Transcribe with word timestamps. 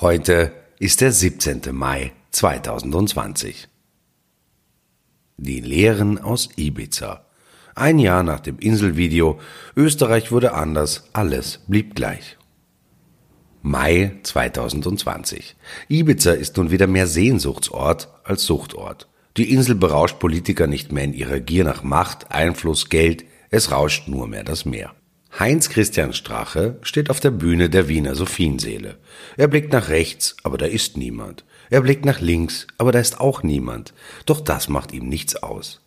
Heute 0.00 0.52
ist 0.78 1.02
der 1.02 1.12
17. 1.12 1.60
Mai 1.72 2.12
2020. 2.30 3.68
Die 5.36 5.60
Lehren 5.60 6.16
aus 6.16 6.48
Ibiza. 6.56 7.26
Ein 7.74 7.98
Jahr 7.98 8.22
nach 8.22 8.40
dem 8.40 8.58
Inselvideo. 8.58 9.38
Österreich 9.76 10.32
wurde 10.32 10.54
anders, 10.54 11.10
alles 11.12 11.60
blieb 11.66 11.94
gleich. 11.96 12.38
Mai 13.60 14.16
2020. 14.22 15.54
Ibiza 15.88 16.32
ist 16.32 16.56
nun 16.56 16.70
wieder 16.70 16.86
mehr 16.86 17.06
Sehnsuchtsort 17.06 18.08
als 18.24 18.44
Suchtort. 18.44 19.06
Die 19.36 19.52
Insel 19.52 19.74
berauscht 19.74 20.18
Politiker 20.18 20.66
nicht 20.66 20.92
mehr 20.92 21.04
in 21.04 21.12
ihrer 21.12 21.40
Gier 21.40 21.64
nach 21.64 21.82
Macht, 21.82 22.32
Einfluss, 22.32 22.88
Geld, 22.88 23.26
es 23.50 23.70
rauscht 23.70 24.08
nur 24.08 24.28
mehr 24.28 24.44
das 24.44 24.64
Meer. 24.64 24.94
Heinz 25.38 25.68
Christian 25.68 26.12
Strache 26.12 26.78
steht 26.82 27.08
auf 27.08 27.20
der 27.20 27.30
Bühne 27.30 27.70
der 27.70 27.88
Wiener 27.88 28.14
Sophienseele. 28.14 28.96
Er 29.36 29.48
blickt 29.48 29.72
nach 29.72 29.88
rechts, 29.88 30.36
aber 30.42 30.58
da 30.58 30.66
ist 30.66 30.96
niemand. 30.96 31.44
Er 31.70 31.82
blickt 31.82 32.04
nach 32.04 32.20
links, 32.20 32.66
aber 32.78 32.90
da 32.92 32.98
ist 32.98 33.20
auch 33.20 33.42
niemand. 33.42 33.94
Doch 34.26 34.40
das 34.40 34.68
macht 34.68 34.92
ihm 34.92 35.08
nichts 35.08 35.36
aus. 35.36 35.80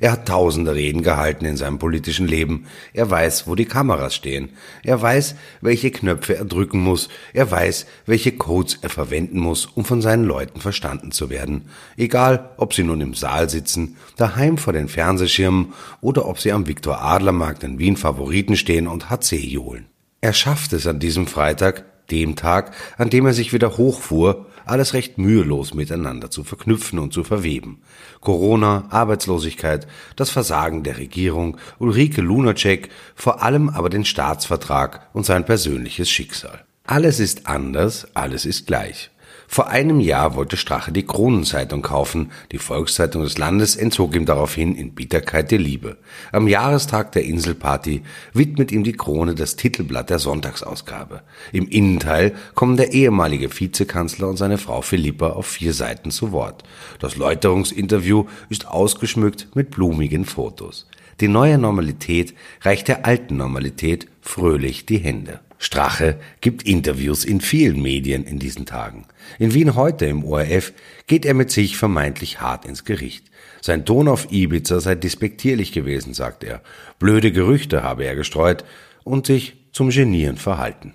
Er 0.00 0.12
hat 0.12 0.26
tausende 0.26 0.74
Reden 0.74 1.02
gehalten 1.02 1.44
in 1.44 1.56
seinem 1.56 1.78
politischen 1.78 2.26
Leben. 2.26 2.66
Er 2.92 3.10
weiß, 3.10 3.46
wo 3.46 3.54
die 3.54 3.64
Kameras 3.64 4.14
stehen. 4.14 4.50
Er 4.82 5.00
weiß, 5.00 5.34
welche 5.60 5.90
Knöpfe 5.90 6.36
er 6.36 6.44
drücken 6.44 6.80
muss. 6.80 7.08
Er 7.32 7.50
weiß, 7.50 7.86
welche 8.06 8.32
Codes 8.32 8.78
er 8.82 8.90
verwenden 8.90 9.38
muss, 9.38 9.66
um 9.66 9.84
von 9.84 10.02
seinen 10.02 10.24
Leuten 10.24 10.60
verstanden 10.60 11.12
zu 11.12 11.30
werden. 11.30 11.66
Egal, 11.96 12.50
ob 12.56 12.74
sie 12.74 12.82
nun 12.82 13.00
im 13.00 13.14
Saal 13.14 13.50
sitzen, 13.50 13.96
daheim 14.16 14.58
vor 14.58 14.72
den 14.72 14.88
Fernsehschirmen 14.88 15.74
oder 16.00 16.26
ob 16.26 16.40
sie 16.40 16.52
am 16.52 16.66
Viktor 16.66 17.02
Adler 17.02 17.32
Markt 17.32 17.62
in 17.62 17.78
Wien 17.78 17.96
Favoriten 17.96 18.56
stehen 18.56 18.86
und 18.86 19.10
HC 19.10 19.36
johlen. 19.36 19.86
Er 20.20 20.32
schafft 20.32 20.72
es 20.72 20.86
an 20.86 20.98
diesem 20.98 21.26
Freitag, 21.26 21.84
dem 22.10 22.36
Tag, 22.36 22.72
an 22.98 23.10
dem 23.10 23.26
er 23.26 23.32
sich 23.32 23.52
wieder 23.52 23.76
hochfuhr, 23.76 24.46
alles 24.70 24.94
recht 24.94 25.18
mühelos 25.18 25.74
miteinander 25.74 26.30
zu 26.30 26.44
verknüpfen 26.44 26.98
und 26.98 27.12
zu 27.12 27.24
verweben. 27.24 27.82
Corona, 28.20 28.84
Arbeitslosigkeit, 28.90 29.86
das 30.16 30.30
Versagen 30.30 30.82
der 30.82 30.98
Regierung, 30.98 31.56
Ulrike 31.78 32.20
Lunacek, 32.20 32.88
vor 33.14 33.42
allem 33.42 33.68
aber 33.68 33.90
den 33.90 34.04
Staatsvertrag 34.04 35.08
und 35.12 35.26
sein 35.26 35.44
persönliches 35.44 36.10
Schicksal. 36.10 36.64
Alles 36.84 37.20
ist 37.20 37.46
anders, 37.46 38.08
alles 38.14 38.44
ist 38.46 38.66
gleich. 38.66 39.10
Vor 39.52 39.66
einem 39.66 39.98
Jahr 39.98 40.36
wollte 40.36 40.56
Strache 40.56 40.92
die 40.92 41.04
Kronenzeitung 41.04 41.82
kaufen. 41.82 42.30
Die 42.52 42.58
Volkszeitung 42.58 43.24
des 43.24 43.36
Landes 43.36 43.74
entzog 43.74 44.14
ihm 44.14 44.24
daraufhin 44.24 44.76
in 44.76 44.94
Bitterkeit 44.94 45.50
die 45.50 45.56
Liebe. 45.56 45.96
Am 46.30 46.46
Jahrestag 46.46 47.10
der 47.10 47.24
Inselparty 47.24 48.02
widmet 48.32 48.70
ihm 48.70 48.84
die 48.84 48.92
Krone 48.92 49.34
das 49.34 49.56
Titelblatt 49.56 50.08
der 50.08 50.20
Sonntagsausgabe. 50.20 51.22
Im 51.50 51.66
Innenteil 51.66 52.32
kommen 52.54 52.76
der 52.76 52.92
ehemalige 52.92 53.50
Vizekanzler 53.50 54.28
und 54.28 54.36
seine 54.36 54.56
Frau 54.56 54.82
Philippa 54.82 55.30
auf 55.30 55.48
vier 55.48 55.74
Seiten 55.74 56.12
zu 56.12 56.30
Wort. 56.30 56.62
Das 57.00 57.16
Läuterungsinterview 57.16 58.26
ist 58.50 58.68
ausgeschmückt 58.68 59.48
mit 59.54 59.72
blumigen 59.72 60.26
Fotos. 60.26 60.86
Die 61.18 61.26
neue 61.26 61.58
Normalität 61.58 62.34
reicht 62.62 62.86
der 62.86 63.04
alten 63.04 63.38
Normalität 63.38 64.06
fröhlich 64.20 64.86
die 64.86 64.98
Hände. 64.98 65.40
Strache 65.62 66.18
gibt 66.40 66.62
Interviews 66.62 67.26
in 67.26 67.42
vielen 67.42 67.82
Medien 67.82 68.24
in 68.24 68.38
diesen 68.38 68.64
Tagen. 68.64 69.04
In 69.38 69.52
Wien 69.52 69.74
heute 69.74 70.06
im 70.06 70.24
ORF 70.24 70.72
geht 71.06 71.26
er 71.26 71.34
mit 71.34 71.50
sich 71.50 71.76
vermeintlich 71.76 72.40
hart 72.40 72.64
ins 72.64 72.86
Gericht. 72.86 73.26
Sein 73.60 73.84
Ton 73.84 74.08
auf 74.08 74.32
Ibiza 74.32 74.80
sei 74.80 74.94
despektierlich 74.94 75.72
gewesen, 75.72 76.14
sagt 76.14 76.44
er. 76.44 76.62
Blöde 76.98 77.30
Gerüchte 77.30 77.82
habe 77.82 78.04
er 78.04 78.16
gestreut 78.16 78.64
und 79.04 79.26
sich 79.26 79.58
zum 79.70 79.90
Genieren 79.90 80.38
verhalten. 80.38 80.94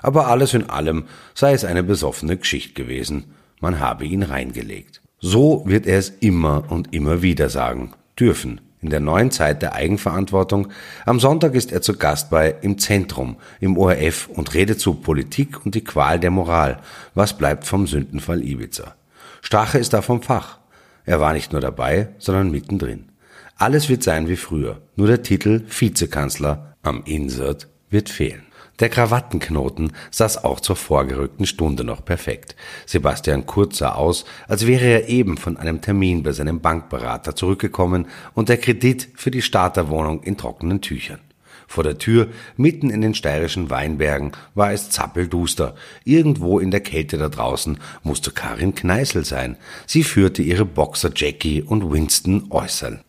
Aber 0.00 0.28
alles 0.28 0.54
in 0.54 0.70
allem 0.70 1.06
sei 1.34 1.52
es 1.52 1.64
eine 1.64 1.82
besoffene 1.82 2.36
Geschichte 2.36 2.74
gewesen. 2.74 3.34
Man 3.60 3.80
habe 3.80 4.04
ihn 4.04 4.22
reingelegt. 4.22 5.00
So 5.18 5.64
wird 5.66 5.88
er 5.88 5.98
es 5.98 6.10
immer 6.10 6.70
und 6.70 6.94
immer 6.94 7.22
wieder 7.22 7.48
sagen 7.48 7.92
dürfen 8.16 8.60
in 8.84 8.90
der 8.90 9.00
neuen 9.00 9.30
Zeit 9.30 9.62
der 9.62 9.72
Eigenverantwortung. 9.72 10.68
Am 11.06 11.18
Sonntag 11.18 11.54
ist 11.54 11.72
er 11.72 11.80
zu 11.82 11.96
Gast 11.96 12.30
bei 12.30 12.54
Im 12.60 12.78
Zentrum 12.78 13.36
im 13.58 13.78
ORF 13.78 14.28
und 14.28 14.54
redet 14.54 14.78
zu 14.78 14.94
Politik 14.94 15.64
und 15.64 15.74
die 15.74 15.82
Qual 15.82 16.20
der 16.20 16.30
Moral. 16.30 16.80
Was 17.14 17.36
bleibt 17.36 17.66
vom 17.66 17.86
Sündenfall 17.86 18.44
Ibiza? 18.44 18.94
Strache 19.40 19.78
ist 19.78 19.94
da 19.94 20.02
vom 20.02 20.22
Fach. 20.22 20.58
Er 21.06 21.18
war 21.18 21.32
nicht 21.32 21.52
nur 21.52 21.60
dabei, 21.60 22.08
sondern 22.18 22.50
mittendrin. 22.50 23.08
Alles 23.56 23.88
wird 23.88 24.02
sein 24.02 24.28
wie 24.28 24.36
früher. 24.36 24.82
Nur 24.96 25.06
der 25.06 25.22
Titel 25.22 25.64
Vizekanzler 25.66 26.76
am 26.82 27.02
Insert 27.06 27.68
wird 27.88 28.10
fehlen. 28.10 28.42
Der 28.80 28.88
Krawattenknoten 28.88 29.92
saß 30.10 30.42
auch 30.42 30.58
zur 30.58 30.74
vorgerückten 30.74 31.46
Stunde 31.46 31.84
noch 31.84 32.04
perfekt. 32.04 32.56
Sebastian 32.86 33.46
Kurz 33.46 33.78
sah 33.78 33.92
aus, 33.92 34.24
als 34.48 34.66
wäre 34.66 34.84
er 34.84 35.08
eben 35.08 35.36
von 35.36 35.56
einem 35.56 35.80
Termin 35.80 36.24
bei 36.24 36.32
seinem 36.32 36.60
Bankberater 36.60 37.36
zurückgekommen 37.36 38.06
und 38.34 38.48
der 38.48 38.56
Kredit 38.56 39.08
für 39.14 39.30
die 39.30 39.42
Starterwohnung 39.42 40.24
in 40.24 40.36
trockenen 40.36 40.80
Tüchern. 40.80 41.20
Vor 41.68 41.84
der 41.84 41.98
Tür, 41.98 42.28
mitten 42.56 42.90
in 42.90 43.00
den 43.00 43.14
steirischen 43.14 43.70
Weinbergen, 43.70 44.32
war 44.54 44.72
es 44.72 44.90
zappelduster. 44.90 45.74
Irgendwo 46.04 46.58
in 46.58 46.70
der 46.70 46.80
Kälte 46.80 47.16
da 47.16 47.28
draußen 47.28 47.78
musste 48.02 48.32
Karin 48.32 48.74
Kneißl 48.74 49.24
sein. 49.24 49.56
Sie 49.86 50.02
führte 50.02 50.42
ihre 50.42 50.66
Boxer 50.66 51.10
Jackie 51.14 51.62
und 51.62 51.90
Winston 51.90 52.48
äußern. 52.50 53.00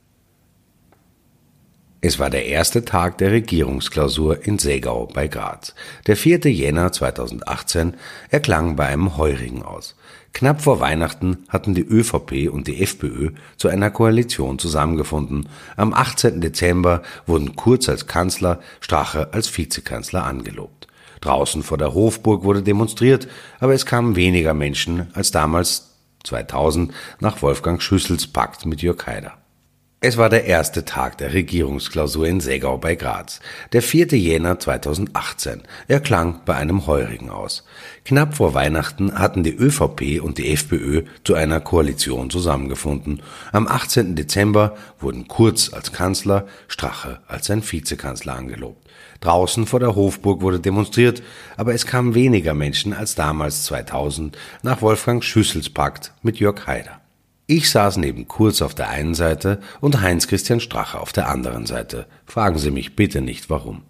Es 2.08 2.20
war 2.20 2.30
der 2.30 2.46
erste 2.46 2.86
Tag 2.86 3.18
der 3.18 3.32
Regierungsklausur 3.32 4.46
in 4.46 4.60
Segau 4.60 5.08
bei 5.12 5.28
Graz. 5.28 5.74
Der 6.06 6.16
4. 6.16 6.42
Jänner 6.52 6.92
2018 6.92 7.96
erklang 8.30 8.76
bei 8.76 8.86
einem 8.86 9.18
Heurigen 9.18 9.64
aus. 9.64 9.96
Knapp 10.32 10.62
vor 10.62 10.80
Weihnachten 10.80 11.48
hatten 11.50 11.74
die 11.74 11.82
ÖVP 11.82 12.52
und 12.52 12.68
die 12.68 12.84
FPÖ 12.84 13.32
zu 13.58 13.70
einer 13.70 13.90
Koalition 13.90 14.60
zusammengefunden. 14.60 15.50
Am 15.78 15.96
18. 15.96 16.42
Dezember 16.42 17.02
wurden 17.26 17.56
Kurz 17.56 17.90
als 17.90 18.06
Kanzler, 18.06 18.60
Strache 18.82 19.34
als 19.34 19.58
Vizekanzler 19.58 20.26
angelobt. 20.26 20.86
Draußen 21.22 21.64
vor 21.64 21.80
der 21.80 21.96
Hofburg 21.96 22.44
wurde 22.44 22.62
demonstriert, 22.62 23.28
aber 23.60 23.74
es 23.74 23.88
kamen 23.88 24.16
weniger 24.16 24.54
Menschen 24.54 25.08
als 25.16 25.32
damals 25.32 25.96
2000 26.24 26.94
nach 27.20 27.42
Wolfgang 27.42 27.82
Schüssels 27.82 28.28
Pakt 28.28 28.68
mit 28.68 28.84
Jörg 28.84 29.08
Haider. 29.08 29.40
Es 30.08 30.18
war 30.18 30.30
der 30.30 30.46
erste 30.46 30.86
Tag 30.86 31.18
der 31.18 31.34
Regierungsklausur 31.34 32.28
in 32.28 32.40
Segau 32.40 32.78
bei 32.78 32.94
Graz, 32.94 33.40
der 33.74 33.82
4. 33.82 34.10
Jänner 34.10 34.60
2018. 34.60 35.64
Er 35.88 36.00
klang 36.00 36.42
bei 36.46 36.54
einem 36.54 36.86
Heurigen 36.86 37.32
aus. 37.32 37.66
Knapp 38.04 38.36
vor 38.36 38.54
Weihnachten 38.54 39.18
hatten 39.18 39.42
die 39.42 39.56
ÖVP 39.56 40.22
und 40.22 40.38
die 40.38 40.54
FPÖ 40.54 41.06
zu 41.24 41.34
einer 41.34 41.60
Koalition 41.60 42.30
zusammengefunden. 42.30 43.24
Am 43.52 43.68
18. 43.68 44.16
Dezember 44.16 44.78
wurden 45.00 45.28
Kurz 45.28 45.74
als 45.74 45.92
Kanzler, 45.92 46.46
Strache 46.68 47.22
als 47.28 47.48
sein 47.48 47.64
Vizekanzler 47.64 48.36
angelobt. 48.36 48.88
Draußen 49.22 49.66
vor 49.66 49.80
der 49.80 49.96
Hofburg 49.96 50.42
wurde 50.42 50.60
demonstriert, 50.60 51.24
aber 51.58 51.74
es 51.74 51.88
kamen 51.88 52.14
weniger 52.14 52.54
Menschen 52.54 52.94
als 52.94 53.16
damals 53.16 53.64
2000 53.64 54.38
nach 54.62 54.84
Wolfgang 54.84 55.24
Schüssels 55.24 55.72
Pakt 55.72 56.14
mit 56.22 56.38
Jörg 56.38 56.68
Haider. 56.68 57.02
Ich 57.48 57.70
saß 57.70 57.98
neben 57.98 58.28
Kurz 58.28 58.64
auf 58.64 58.74
der 58.74 58.90
einen 58.90 59.14
Seite 59.14 59.60
und 59.80 60.02
Heinz-Christian 60.02 60.60
Strache 60.60 61.00
auf 61.00 61.14
der 61.14 61.30
anderen 61.30 61.68
Seite. 61.68 62.08
Fragen 62.26 62.58
Sie 62.58 62.72
mich 62.72 62.96
bitte 62.96 63.22
nicht 63.22 63.52
warum. 63.52 63.84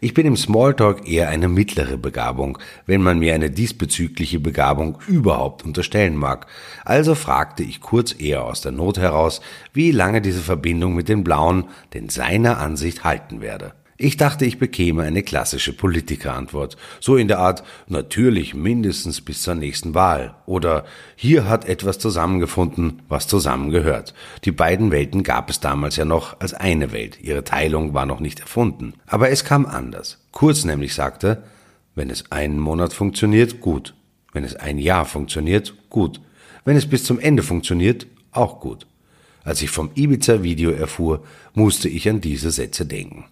Ich 0.00 0.14
bin 0.14 0.26
im 0.26 0.36
Smalltalk 0.36 1.08
eher 1.08 1.28
eine 1.28 1.48
mittlere 1.48 1.96
Begabung, 1.96 2.58
wenn 2.86 3.02
man 3.02 3.18
mir 3.18 3.34
eine 3.34 3.50
diesbezügliche 3.50 4.38
Begabung 4.38 4.98
überhaupt 5.08 5.64
unterstellen 5.64 6.14
mag. 6.14 6.46
Also 6.84 7.16
fragte 7.16 7.64
ich 7.64 7.80
Kurz 7.80 8.14
eher 8.16 8.44
aus 8.44 8.60
der 8.60 8.70
Not 8.70 8.98
heraus, 8.98 9.40
wie 9.72 9.90
lange 9.90 10.22
diese 10.22 10.40
Verbindung 10.40 10.94
mit 10.94 11.08
den 11.08 11.24
Blauen 11.24 11.64
denn 11.94 12.10
seiner 12.10 12.58
Ansicht 12.58 13.02
halten 13.02 13.40
werde. 13.40 13.72
Ich 14.02 14.16
dachte, 14.16 14.46
ich 14.46 14.58
bekäme 14.58 15.02
eine 15.02 15.22
klassische 15.22 15.74
Politikerantwort, 15.74 16.78
so 17.00 17.18
in 17.18 17.28
der 17.28 17.38
Art 17.38 17.64
natürlich 17.86 18.54
mindestens 18.54 19.20
bis 19.20 19.42
zur 19.42 19.54
nächsten 19.54 19.92
Wahl 19.94 20.36
oder 20.46 20.86
hier 21.16 21.46
hat 21.46 21.68
etwas 21.68 21.98
zusammengefunden, 21.98 23.02
was 23.10 23.28
zusammengehört. 23.28 24.14
Die 24.46 24.52
beiden 24.52 24.90
Welten 24.90 25.22
gab 25.22 25.50
es 25.50 25.60
damals 25.60 25.96
ja 25.96 26.06
noch 26.06 26.40
als 26.40 26.54
eine 26.54 26.92
Welt, 26.92 27.18
ihre 27.20 27.44
Teilung 27.44 27.92
war 27.92 28.06
noch 28.06 28.20
nicht 28.20 28.40
erfunden. 28.40 28.94
Aber 29.06 29.28
es 29.28 29.44
kam 29.44 29.66
anders. 29.66 30.16
Kurz 30.32 30.64
nämlich 30.64 30.94
sagte, 30.94 31.42
wenn 31.94 32.08
es 32.08 32.32
einen 32.32 32.58
Monat 32.58 32.94
funktioniert, 32.94 33.60
gut. 33.60 33.92
Wenn 34.32 34.44
es 34.44 34.56
ein 34.56 34.78
Jahr 34.78 35.04
funktioniert, 35.04 35.74
gut. 35.90 36.22
Wenn 36.64 36.78
es 36.78 36.88
bis 36.88 37.04
zum 37.04 37.20
Ende 37.20 37.42
funktioniert, 37.42 38.06
auch 38.32 38.60
gut. 38.60 38.86
Als 39.44 39.60
ich 39.60 39.68
vom 39.68 39.90
Ibiza-Video 39.94 40.70
erfuhr, 40.70 41.22
musste 41.52 41.90
ich 41.90 42.08
an 42.08 42.22
diese 42.22 42.50
Sätze 42.50 42.86
denken. 42.86 43.26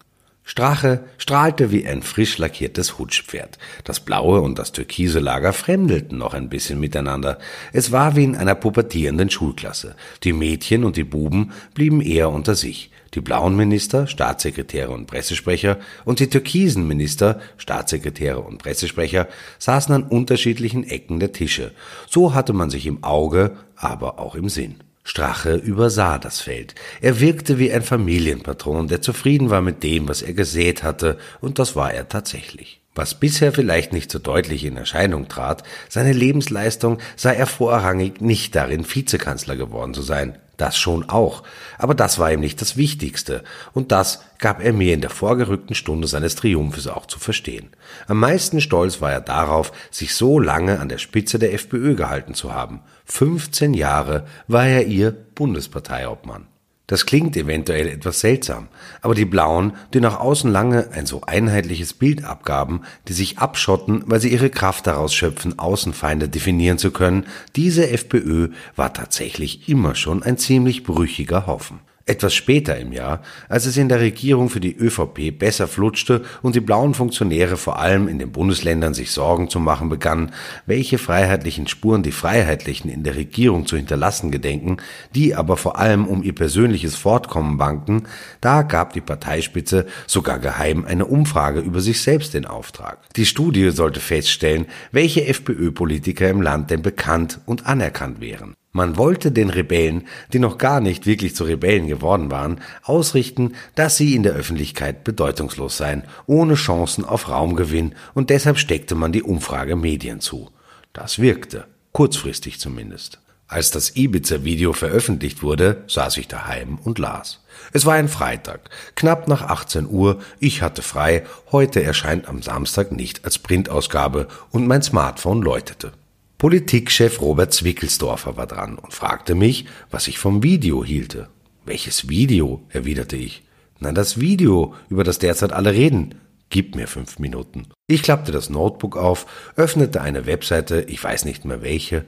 Strache 0.49 1.03
strahlte 1.19 1.71
wie 1.71 1.85
ein 1.85 2.01
frisch 2.01 2.39
lackiertes 2.39 2.97
Hutschpferd. 2.97 3.59
Das 3.83 3.99
blaue 3.99 4.41
und 4.41 4.57
das 4.57 4.71
türkise 4.71 5.19
Lager 5.19 5.53
fremdelten 5.53 6.17
noch 6.17 6.33
ein 6.33 6.49
bisschen 6.49 6.79
miteinander. 6.79 7.37
Es 7.71 7.91
war 7.91 8.15
wie 8.15 8.23
in 8.23 8.35
einer 8.35 8.55
pubertierenden 8.55 9.29
Schulklasse. 9.29 9.95
Die 10.23 10.33
Mädchen 10.33 10.85
und 10.85 10.97
die 10.97 11.03
Buben 11.03 11.51
blieben 11.75 12.01
eher 12.01 12.31
unter 12.31 12.55
sich. 12.55 12.89
Die 13.13 13.21
blauen 13.21 13.55
Minister, 13.55 14.07
Staatssekretäre 14.07 14.89
und 14.89 15.05
Pressesprecher 15.05 15.77
und 16.03 16.19
die 16.19 16.31
türkisen 16.31 16.87
Minister, 16.87 17.39
Staatssekretäre 17.57 18.39
und 18.39 18.57
Pressesprecher 18.57 19.27
saßen 19.59 19.93
an 19.93 20.01
unterschiedlichen 20.01 20.83
Ecken 20.83 21.19
der 21.19 21.31
Tische. 21.31 21.73
So 22.07 22.33
hatte 22.33 22.53
man 22.53 22.71
sich 22.71 22.87
im 22.87 23.03
Auge, 23.03 23.55
aber 23.75 24.17
auch 24.17 24.33
im 24.33 24.49
Sinn. 24.49 24.77
Strache 25.03 25.55
übersah 25.55 26.19
das 26.19 26.41
Feld. 26.41 26.75
Er 27.01 27.19
wirkte 27.19 27.57
wie 27.57 27.71
ein 27.71 27.81
Familienpatron, 27.81 28.87
der 28.87 29.01
zufrieden 29.01 29.49
war 29.49 29.61
mit 29.61 29.83
dem, 29.83 30.07
was 30.07 30.21
er 30.21 30.33
gesät 30.33 30.83
hatte, 30.83 31.17
und 31.41 31.59
das 31.59 31.75
war 31.75 31.93
er 31.93 32.07
tatsächlich. 32.09 32.81
Was 32.95 33.15
bisher 33.15 33.53
vielleicht 33.53 33.93
nicht 33.93 34.11
so 34.11 34.19
deutlich 34.19 34.65
in 34.65 34.75
Erscheinung 34.75 35.27
trat, 35.27 35.63
seine 35.87 36.11
Lebensleistung 36.11 36.99
sah 37.15 37.31
er 37.31 37.47
vorrangig 37.47 38.19
nicht 38.19 38.55
darin, 38.55 38.85
Vizekanzler 38.85 39.55
geworden 39.55 39.93
zu 39.93 40.01
sein. 40.01 40.37
Das 40.59 40.77
schon 40.77 41.09
auch. 41.09 41.43
Aber 41.77 41.95
das 41.95 42.19
war 42.19 42.33
ihm 42.33 42.41
nicht 42.41 42.59
das 42.59 42.75
Wichtigste. 42.75 43.45
Und 43.73 43.93
das 43.93 44.21
gab 44.39 44.61
er 44.61 44.73
mir 44.73 44.93
in 44.93 44.99
der 44.99 45.09
vorgerückten 45.09 45.73
Stunde 45.73 46.05
seines 46.05 46.35
Triumphes 46.35 46.85
auch 46.87 47.05
zu 47.05 47.17
verstehen. 47.17 47.69
Am 48.07 48.19
meisten 48.19 48.59
stolz 48.59 48.99
war 48.99 49.11
er 49.11 49.21
darauf, 49.21 49.71
sich 49.89 50.13
so 50.13 50.37
lange 50.37 50.81
an 50.81 50.89
der 50.89 50.97
Spitze 50.97 51.39
der 51.39 51.53
FPÖ 51.53 51.95
gehalten 51.95 52.33
zu 52.33 52.53
haben. 52.53 52.81
15 53.05 53.73
Jahre 53.73 54.27
war 54.47 54.67
er 54.67 54.85
ihr 54.85 55.11
Bundesparteiobmann. 55.11 56.47
Das 56.89 57.05
klingt 57.05 57.37
eventuell 57.37 57.87
etwas 57.87 58.19
seltsam, 58.19 58.67
aber 59.03 59.13
die 59.13 59.25
Blauen, 59.25 59.73
die 59.93 59.99
nach 59.99 60.19
außen 60.19 60.51
lange 60.51 60.89
ein 60.91 61.05
so 61.05 61.21
einheitliches 61.21 61.93
Bild 61.93 62.23
abgaben, 62.25 62.81
die 63.07 63.13
sich 63.13 63.37
abschotten, 63.37 64.01
weil 64.07 64.19
sie 64.19 64.29
ihre 64.29 64.49
Kraft 64.49 64.87
daraus 64.87 65.13
schöpfen, 65.13 65.59
Außenfeinde 65.59 66.29
definieren 66.29 66.79
zu 66.79 66.89
können, 66.89 67.27
diese 67.55 67.91
FPÖ 67.91 68.49
war 68.75 68.91
tatsächlich 68.91 69.69
immer 69.69 69.93
schon 69.93 70.23
ein 70.23 70.39
ziemlich 70.39 70.83
brüchiger 70.83 71.45
Haufen. 71.45 71.79
Etwas 72.09 72.33
später 72.33 72.75
im 72.79 72.91
Jahr, 72.91 73.21
als 73.49 73.67
es 73.67 73.77
in 73.77 73.87
der 73.87 73.99
Regierung 73.99 74.49
für 74.49 74.59
die 74.59 74.75
ÖVP 74.75 75.37
besser 75.37 75.67
flutschte 75.67 76.23
und 76.41 76.55
die 76.55 76.59
blauen 76.59 76.95
Funktionäre 76.95 77.55
vor 77.55 77.77
allem 77.77 78.07
in 78.07 78.17
den 78.17 78.31
Bundesländern 78.31 78.95
sich 78.95 79.11
Sorgen 79.11 79.47
zu 79.47 79.59
machen 79.59 79.89
begannen, 79.89 80.31
welche 80.65 80.97
freiheitlichen 80.97 81.67
Spuren 81.67 82.01
die 82.01 82.11
Freiheitlichen 82.11 82.89
in 82.89 83.03
der 83.03 83.15
Regierung 83.15 83.67
zu 83.67 83.77
hinterlassen 83.77 84.31
gedenken, 84.31 84.77
die 85.13 85.35
aber 85.35 85.55
vor 85.55 85.77
allem 85.77 86.07
um 86.07 86.23
ihr 86.23 86.33
persönliches 86.33 86.95
Fortkommen 86.95 87.59
banken, 87.59 88.07
da 88.41 88.63
gab 88.63 88.93
die 88.93 89.01
Parteispitze 89.01 89.85
sogar 90.07 90.39
geheim 90.39 90.85
eine 90.85 91.05
Umfrage 91.05 91.59
über 91.59 91.79
sich 91.79 92.01
selbst 92.01 92.33
in 92.33 92.47
Auftrag. 92.47 92.97
Die 93.17 93.27
Studie 93.27 93.69
sollte 93.69 93.99
feststellen, 93.99 94.65
welche 94.91 95.27
FPÖ-Politiker 95.27 96.27
im 96.27 96.41
Land 96.41 96.71
denn 96.71 96.81
bekannt 96.81 97.39
und 97.45 97.67
anerkannt 97.67 98.19
wären. 98.19 98.55
Man 98.71 98.97
wollte 98.97 99.31
den 99.31 99.49
Rebellen, 99.49 100.07
die 100.31 100.37
noch 100.37 100.59
gar 100.59 100.79
nicht 100.79 101.07
wirklich 101.07 101.35
zu 101.35 101.43
Rebellen 101.43 101.87
geworden 101.87 102.29
waren, 102.29 102.61
ausrichten, 102.83 103.55
dass 103.73 103.97
sie 103.97 104.15
in 104.15 104.21
der 104.21 104.33
Öffentlichkeit 104.33 105.03
bedeutungslos 105.03 105.77
seien, 105.77 106.03
ohne 106.27 106.53
Chancen 106.53 107.03
auf 107.03 107.29
Raumgewinn, 107.29 107.95
und 108.13 108.29
deshalb 108.29 108.59
steckte 108.59 108.93
man 108.93 109.11
die 109.11 109.23
Umfrage 109.23 109.75
Medien 109.75 110.19
zu. 110.19 110.49
Das 110.93 111.17
wirkte, 111.17 111.65
kurzfristig 111.93 112.59
zumindest. 112.59 113.19
Als 113.47 113.71
das 113.71 113.95
Ibiza-Video 113.95 114.73
veröffentlicht 114.73 115.41
wurde, 115.41 115.83
saß 115.87 116.17
ich 116.17 116.27
daheim 116.27 116.77
und 116.83 116.99
las. 116.99 117.43
Es 117.73 117.87
war 117.87 117.95
ein 117.95 118.07
Freitag, 118.07 118.69
knapp 118.93 119.27
nach 119.27 119.41
18 119.41 119.87
Uhr, 119.89 120.19
ich 120.39 120.61
hatte 120.61 120.83
frei, 120.83 121.25
heute 121.51 121.81
erscheint 121.81 122.27
am 122.27 122.43
Samstag 122.43 122.91
nicht 122.91 123.25
als 123.25 123.39
Printausgabe 123.39 124.27
und 124.51 124.67
mein 124.67 124.83
Smartphone 124.83 125.41
läutete. 125.41 125.91
Politikchef 126.39 127.19
Robert 127.19 127.53
Zwickelsdorfer 127.53 128.37
war 128.37 128.47
dran 128.47 128.77
und 128.77 128.93
fragte 128.93 129.35
mich, 129.35 129.65
was 129.91 130.07
ich 130.07 130.19
vom 130.19 130.41
Video 130.41 130.85
hielte. 130.85 131.27
Welches 131.65 132.07
Video? 132.07 132.63
erwiderte 132.69 133.17
ich. 133.17 133.43
Na, 133.79 133.91
das 133.91 134.21
Video, 134.21 134.73
über 134.87 135.03
das 135.03 135.19
derzeit 135.19 135.51
alle 135.51 135.73
reden. 135.73 136.15
Gib 136.49 136.75
mir 136.75 136.87
fünf 136.87 137.19
Minuten. 137.19 137.67
Ich 137.87 138.03
klappte 138.03 138.31
das 138.31 138.49
Notebook 138.49 138.95
auf, 138.95 139.25
öffnete 139.57 139.99
eine 139.99 140.27
Webseite, 140.27 140.85
ich 140.87 141.03
weiß 141.03 141.25
nicht 141.25 141.43
mehr 141.43 141.61
welche, 141.61 142.05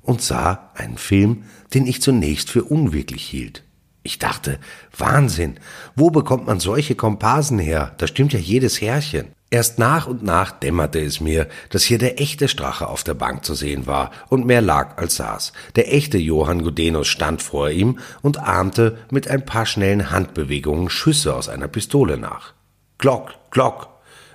und 0.00 0.22
sah 0.22 0.70
einen 0.74 0.96
Film, 0.96 1.44
den 1.74 1.86
ich 1.86 2.00
zunächst 2.00 2.48
für 2.48 2.64
unwirklich 2.64 3.22
hielt. 3.22 3.64
Ich 4.02 4.18
dachte, 4.18 4.60
Wahnsinn, 4.96 5.60
wo 5.94 6.08
bekommt 6.08 6.46
man 6.46 6.58
solche 6.58 6.94
Komparsen 6.94 7.58
her? 7.58 7.94
Da 7.98 8.06
stimmt 8.06 8.32
ja 8.32 8.38
jedes 8.38 8.80
Härchen. 8.80 9.26
Erst 9.54 9.78
nach 9.78 10.08
und 10.08 10.24
nach 10.24 10.50
dämmerte 10.50 10.98
es 10.98 11.20
mir, 11.20 11.46
dass 11.70 11.84
hier 11.84 11.98
der 11.98 12.20
echte 12.20 12.48
Strache 12.48 12.88
auf 12.88 13.04
der 13.04 13.14
Bank 13.14 13.44
zu 13.44 13.54
sehen 13.54 13.86
war 13.86 14.10
und 14.28 14.46
mehr 14.46 14.60
lag 14.60 14.98
als 14.98 15.14
saß. 15.14 15.52
Der 15.76 15.94
echte 15.94 16.18
Johann 16.18 16.64
Gudenus 16.64 17.06
stand 17.06 17.40
vor 17.40 17.70
ihm 17.70 18.00
und 18.20 18.40
ahmte 18.40 18.98
mit 19.12 19.28
ein 19.28 19.44
paar 19.44 19.64
schnellen 19.64 20.10
Handbewegungen 20.10 20.90
Schüsse 20.90 21.36
aus 21.36 21.48
einer 21.48 21.68
Pistole 21.68 22.18
nach. 22.18 22.52
Glock, 22.98 23.30
Glock. 23.52 23.90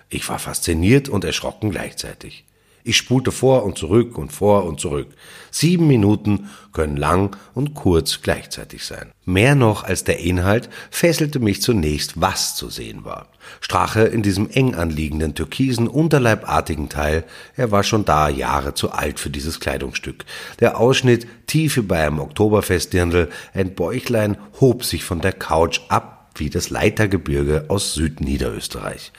Ich 0.08 0.30
war 0.30 0.40
fasziniert 0.40 1.10
und 1.10 1.26
erschrocken 1.26 1.70
gleichzeitig. 1.70 2.46
Ich 2.84 2.98
spulte 2.98 3.32
vor 3.32 3.64
und 3.64 3.78
zurück 3.78 4.18
und 4.18 4.32
vor 4.32 4.66
und 4.66 4.80
zurück. 4.80 5.08
Sieben 5.52 5.88
Minuten 5.88 6.50
können 6.72 6.98
lang 6.98 7.36
und 7.54 7.74
kurz 7.74 8.22
gleichzeitig 8.22 8.86
sein. 8.86 9.12
Mehr 9.26 9.56
noch 9.56 9.84
als 9.84 10.04
der 10.04 10.20
Inhalt 10.20 10.70
fesselte 10.90 11.40
mich 11.40 11.62
zunächst, 11.62 12.22
was 12.22 12.56
zu 12.56 12.70
sehen 12.70 13.04
war. 13.04 13.28
Strache 13.62 14.02
in 14.02 14.22
diesem 14.22 14.50
eng 14.50 14.76
anliegenden 14.76 15.36
türkisen 15.36 15.88
unterleibartigen 15.88 16.90
Teil, 16.90 17.26
er 17.56 17.72
war 17.72 17.84
schon 17.84 18.06
da 18.06 18.30
Jahre 18.30 18.74
zu 18.74 18.92
alt 18.92 19.20
für 19.20 19.30
dieses 19.30 19.60
Kleidungsstück. 19.60 20.26
Der 20.60 20.80
Ausschnitt 20.80 21.28
tief 21.48 21.78
wie 21.78 21.82
bei 21.82 22.06
einem 22.06 22.20
Oktoberfestdirndl, 22.20 23.30
ein 23.54 23.76
Bäuchlein 23.76 24.38
hob 24.60 24.84
sich 24.84 25.04
von 25.04 25.22
der 25.22 25.34
Couch 25.34 25.82
ab 25.90 26.20
wie 26.36 26.50
das 26.50 26.70
Leitergebirge 26.70 27.66
aus 27.68 27.94
Südniederösterreich. 27.94 29.12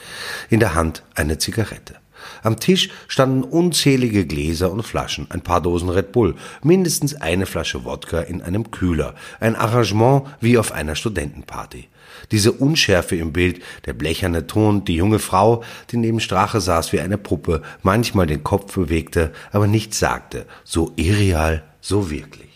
In 0.49 0.61
der 0.61 0.75
Hand 0.75 1.03
eine 1.15 1.39
Zigarette. 1.39 1.97
Am 2.43 2.59
Tisch 2.59 2.91
standen 3.09 3.43
unzählige 3.43 4.27
Gläser 4.27 4.71
und 4.71 4.83
Flaschen, 4.83 5.27
ein 5.31 5.43
paar 5.43 5.61
Dosen 5.61 5.89
Red 5.89 6.13
Bull, 6.13 6.35
mindestens 6.63 7.15
eine 7.15 7.47
Flasche 7.47 7.85
Wodka 7.85 8.21
in 8.21 8.43
einem 8.43 8.71
Kühler, 8.71 9.15
ein 9.41 9.57
Arrangement 9.57 10.25
wie 10.41 10.59
auf 10.59 10.73
einer 10.73 10.95
Studentenparty. 10.95 11.89
Diese 12.31 12.53
Unschärfe 12.53 13.17
im 13.17 13.33
Bild, 13.33 13.63
der 13.87 13.95
blecherne 13.95 14.47
Ton, 14.47 14.85
die 14.85 14.97
junge 14.97 15.19
Frau, 15.19 15.63
die 15.91 15.97
neben 15.97 16.21
Strache 16.21 16.61
saß 16.61 16.93
wie 16.93 17.01
eine 17.01 17.19
Puppe, 17.19 17.63
manchmal 17.83 18.27
den 18.27 18.45
Kopf 18.45 18.75
bewegte, 18.75 19.33
aber 19.53 19.67
nichts 19.67 19.99
sagte, 19.99 20.47
so 20.65 20.93
irreal, 20.97 21.63
so 21.81 22.11
wirklich. 22.11 22.50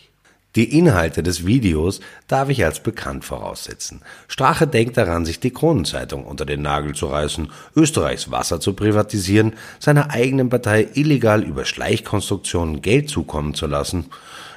Die 0.55 0.77
Inhalte 0.77 1.21
des 1.21 1.45
Videos 1.45 1.99
darf 2.29 2.47
ich 2.47 2.63
als 2.63 2.79
bekannt 2.79 3.25
voraussetzen. 3.25 4.01
Strache 4.29 4.67
denkt 4.67 4.95
daran, 4.95 5.25
sich 5.25 5.41
die 5.41 5.51
Kronenzeitung 5.51 6.25
unter 6.25 6.45
den 6.45 6.61
Nagel 6.61 6.95
zu 6.95 7.07
reißen, 7.07 7.51
Österreichs 7.75 8.31
Wasser 8.31 8.61
zu 8.61 8.73
privatisieren, 8.73 9.53
seiner 9.79 10.11
eigenen 10.11 10.49
Partei 10.49 10.87
illegal 10.93 11.43
über 11.43 11.65
Schleichkonstruktionen 11.65 12.81
Geld 12.81 13.09
zukommen 13.09 13.53
zu 13.53 13.67
lassen. 13.67 14.05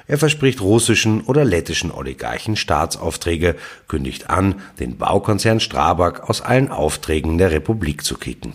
Er 0.07 0.17
verspricht 0.17 0.61
russischen 0.61 1.21
oder 1.21 1.43
lettischen 1.43 1.91
Oligarchen 1.91 2.55
Staatsaufträge, 2.55 3.55
kündigt 3.89 4.29
an, 4.29 4.55
den 4.79 4.97
Baukonzern 4.97 5.59
Strabag 5.59 6.29
aus 6.29 6.41
allen 6.41 6.71
Aufträgen 6.71 7.37
der 7.37 7.51
Republik 7.51 8.05
zu 8.05 8.15
kicken, 8.15 8.53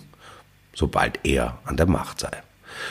sobald 0.74 1.20
er 1.24 1.58
an 1.64 1.76
der 1.76 1.86
Macht 1.86 2.20
sei. 2.20 2.42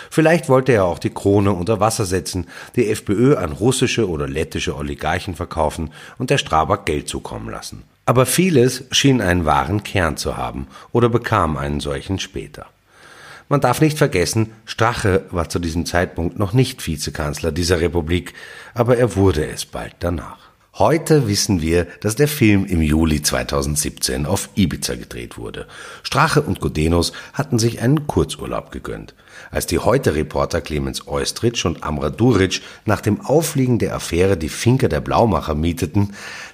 Vielleicht 0.10 0.50
wollte 0.50 0.72
er 0.72 0.86
auch 0.86 1.00
die 1.00 1.10
Krone 1.10 1.52
unter 1.52 1.80
Wasser 1.80 2.06
setzen, 2.06 2.48
die 2.76 2.90
FPÖ 2.90 3.36
an 3.36 3.52
russische 3.52 4.10
oder 4.10 4.28
lettische 4.28 4.76
Oligarchen 4.76 5.36
verkaufen 5.36 5.92
und 6.18 6.30
der 6.30 6.38
Strabag 6.38 6.86
Geld 6.86 7.08
zukommen 7.08 7.50
lassen. 7.50 7.84
Aber 8.06 8.26
vieles 8.26 8.84
schien 8.92 9.22
einen 9.22 9.46
wahren 9.46 9.84
Kern 9.84 10.18
zu 10.18 10.36
haben 10.36 10.68
oder 10.92 11.10
bekam 11.10 11.58
einen 11.58 11.80
solchen 11.80 12.20
später. 12.20 12.66
Man 13.50 13.62
darf 13.62 13.82
nicht 13.82 13.98
vergessen, 13.98 14.52
Strache 14.66 15.26
war 15.32 15.50
zu 15.50 15.60
diesem 15.60 15.86
Zeitpunkt 15.86 16.40
noch 16.40 16.54
nicht 16.54 16.86
Vizekanzler 16.86 17.52
dieser 17.52 17.82
Republik, 17.82 18.34
aber 18.74 18.98
er 18.98 19.16
wurde 19.16 19.46
es 19.46 19.66
bald 19.66 19.96
danach. 20.00 20.40
Heute 20.76 21.28
wissen 21.28 21.62
wir, 21.62 21.86
dass 22.02 22.16
der 22.16 22.28
Film 22.28 22.66
im 22.66 22.82
Juli 22.82 23.22
2017 23.22 24.26
auf 24.26 24.50
Ibiza 24.56 24.96
gedreht 24.96 25.38
wurde. 25.38 25.68
Strache 26.02 26.42
und 26.42 26.62
Godenos 26.62 27.14
hatten 27.34 27.60
sich 27.60 27.80
einen 27.82 28.08
Kurzurlaub 28.08 28.72
gegönnt. 28.72 29.14
Als 29.52 29.66
die 29.66 29.80
Heute-Reporter 29.80 30.62
Clemens 30.62 31.08
Eustritsch 31.08 31.66
und 31.66 31.84
Amra 31.84 32.10
Duric 32.10 32.62
nach 32.86 33.02
dem 33.02 33.22
Aufliegen 33.22 33.80
der 33.80 33.96
Affäre 33.96 34.38
die 34.38 34.50
Finker 34.50 34.90
der 34.90 35.02
Blaumacher 35.02 35.56
mieteten, 35.56 36.14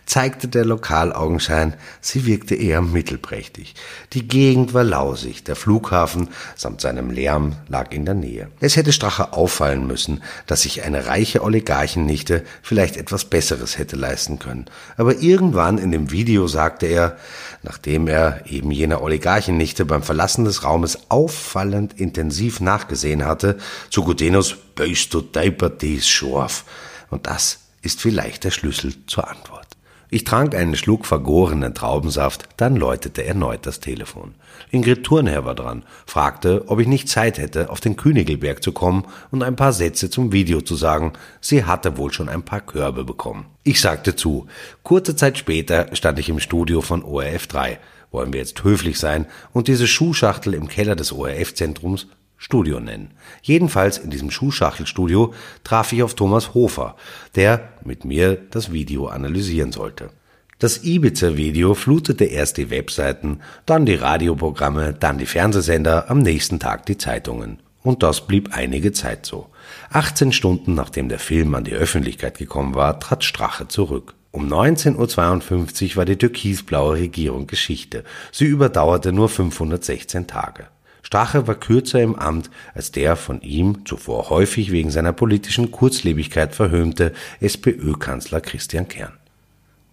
zeigte 0.09 0.47
der 0.47 0.65
Lokalaugenschein, 0.65 1.75
sie 2.01 2.25
wirkte 2.25 2.55
eher 2.55 2.81
mittelprächtig. 2.81 3.75
Die 4.13 4.27
Gegend 4.27 4.73
war 4.73 4.83
lausig, 4.83 5.43
der 5.43 5.55
Flughafen 5.55 6.29
samt 6.55 6.81
seinem 6.81 7.11
Lärm 7.11 7.55
lag 7.67 7.91
in 7.91 8.05
der 8.05 8.15
Nähe. 8.15 8.49
Es 8.59 8.75
hätte 8.75 8.91
Strache 8.91 9.33
auffallen 9.33 9.85
müssen, 9.85 10.23
dass 10.47 10.63
sich 10.63 10.83
eine 10.83 11.05
reiche 11.05 11.43
Oligarchennichte 11.43 12.43
vielleicht 12.63 12.97
etwas 12.97 13.25
Besseres 13.25 13.77
hätte 13.77 13.95
leisten 13.95 14.39
können. 14.39 14.65
Aber 14.97 15.19
irgendwann 15.19 15.77
in 15.77 15.91
dem 15.91 16.09
Video 16.09 16.47
sagte 16.47 16.87
er, 16.87 17.17
nachdem 17.61 18.07
er 18.07 18.41
eben 18.47 18.71
jener 18.71 19.03
Oligarchennichte 19.03 19.85
beim 19.85 20.01
Verlassen 20.01 20.43
des 20.43 20.63
Raumes 20.63 20.97
auffallend 21.09 21.99
intensiv 21.99 22.61
nachgesehen 22.69 23.25
hatte, 23.25 23.57
zu 23.89 24.03
Gudenus, 24.03 24.55
böst 24.75 25.13
du 25.13 25.21
deipert 25.21 25.81
dies 25.81 26.07
Schorf. 26.07 26.65
Und 27.09 27.25
das 27.25 27.61
ist 27.81 27.99
vielleicht 27.99 28.43
der 28.43 28.51
Schlüssel 28.51 28.93
zur 29.07 29.27
Antwort. 29.27 29.65
Ich 30.11 30.23
trank 30.23 30.55
einen 30.55 30.75
Schluck 30.75 31.05
vergorenen 31.05 31.75
Traubensaft, 31.75 32.49
dann 32.57 32.75
läutete 32.75 33.23
erneut 33.25 33.67
das 33.67 33.79
Telefon. 33.79 34.33
Ingrid 34.71 35.03
Thurnherr 35.03 35.45
war 35.45 35.53
dran, 35.53 35.83
fragte, 36.07 36.63
ob 36.67 36.79
ich 36.79 36.87
nicht 36.87 37.07
Zeit 37.09 37.37
hätte, 37.37 37.69
auf 37.69 37.79
den 37.79 37.95
Königelberg 37.95 38.63
zu 38.63 38.71
kommen 38.71 39.05
und 39.29 39.43
ein 39.43 39.55
paar 39.55 39.71
Sätze 39.71 40.09
zum 40.09 40.31
Video 40.31 40.61
zu 40.61 40.75
sagen. 40.75 41.13
Sie 41.41 41.63
hatte 41.63 41.97
wohl 41.97 42.11
schon 42.11 42.27
ein 42.27 42.41
paar 42.41 42.61
Körbe 42.61 43.03
bekommen. 43.03 43.45
Ich 43.63 43.81
sagte 43.81 44.15
zu. 44.15 44.47
Kurze 44.81 45.15
Zeit 45.15 45.37
später 45.37 45.95
stand 45.95 46.17
ich 46.17 46.29
im 46.29 46.39
Studio 46.39 46.81
von 46.81 47.03
ORF 47.03 47.45
3. 47.45 47.79
Wollen 48.11 48.33
wir 48.33 48.39
jetzt 48.39 48.63
höflich 48.63 48.97
sein 48.97 49.27
und 49.53 49.67
diese 49.67 49.85
Schuhschachtel 49.85 50.55
im 50.55 50.67
Keller 50.67 50.95
des 50.95 51.11
ORF-Zentrums 51.11 52.07
Studio 52.39 52.79
nennen. 52.79 53.11
Jedenfalls 53.43 53.97
in 53.97 54.09
diesem 54.09 54.31
Schuhschachtelstudio 54.31 55.33
traf 55.63 55.91
ich 55.93 56.01
auf 56.01 56.15
Thomas 56.15 56.53
Hofer, 56.53 56.95
der 57.35 57.69
mit 57.83 58.05
mir 58.05 58.37
das 58.49 58.71
Video 58.71 59.07
analysieren 59.07 59.73
sollte. 59.73 60.09
Das 60.57 60.83
Ibiza-Video 60.83 61.73
flutete 61.73 62.25
erst 62.25 62.57
die 62.57 62.69
Webseiten, 62.69 63.41
dann 63.65 63.85
die 63.85 63.95
Radioprogramme, 63.95 64.93
dann 64.93 65.17
die 65.17 65.25
Fernsehsender, 65.25 66.09
am 66.09 66.19
nächsten 66.19 66.59
Tag 66.59 66.85
die 66.85 66.97
Zeitungen. 66.97 67.59
Und 67.83 68.03
das 68.03 68.27
blieb 68.27 68.49
einige 68.53 68.91
Zeit 68.91 69.25
so. 69.25 69.47
18 69.91 70.31
Stunden 70.31 70.73
nachdem 70.75 71.07
der 71.07 71.19
Film 71.19 71.55
an 71.55 71.63
die 71.63 71.73
Öffentlichkeit 71.73 72.37
gekommen 72.37 72.75
war, 72.75 72.99
trat 72.99 73.23
Strache 73.23 73.67
zurück. 73.67 74.15
Um 74.31 74.47
19.52 74.47 75.91
Uhr 75.91 75.95
war 75.95 76.05
die 76.05 76.17
türkisblaue 76.17 76.95
Regierung 76.95 77.47
Geschichte. 77.47 78.03
Sie 78.31 78.45
überdauerte 78.45 79.11
nur 79.11 79.27
516 79.27 80.27
Tage. 80.27 80.67
Strache 81.01 81.47
war 81.47 81.55
kürzer 81.55 82.01
im 82.01 82.15
Amt 82.15 82.49
als 82.73 82.91
der 82.91 83.15
von 83.15 83.41
ihm 83.41 83.85
zuvor 83.85 84.29
häufig 84.29 84.71
wegen 84.71 84.91
seiner 84.91 85.13
politischen 85.13 85.71
Kurzlebigkeit 85.71 86.55
verhöhnte 86.55 87.13
SPÖ-Kanzler 87.39 88.41
Christian 88.41 88.87
Kern. 88.87 89.13